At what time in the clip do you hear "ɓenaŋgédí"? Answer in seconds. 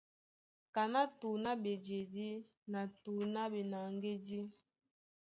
3.51-4.39